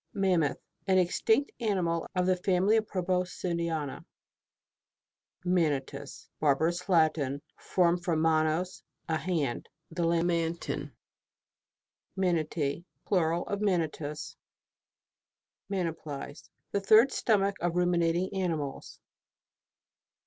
MAMMOTH. 0.15 0.57
An 0.87 0.97
extinct 0.97 1.51
animal 1.59 2.07
of 2.15 2.25
the 2.25 2.35
family 2.35 2.75
of 2.75 2.87
Proboscidiana. 2.87 4.03
MANATUS. 5.45 6.27
Barbarous 6.39 6.89
Latin, 6.89 7.39
formed 7.59 8.03
from 8.03 8.19
manus, 8.19 8.81
a 9.07 9.17
hand. 9.17 9.69
The 9.91 10.03
Lam 10.03 10.31
antin. 10.31 10.79
(See 10.87 10.91
page 12.15 12.15
124.) 12.15 12.17
MANATI.I 12.17 12.85
Plural 13.07 13.43
of 13.45 13.59
Manatus. 13.61 14.35
MANYPLIES. 15.69 16.49
The 16.71 16.81
third 16.81 17.11
stomach 17.11 17.55
of 17.61 17.75
ruminating 17.75 18.33
animals. 18.33 18.99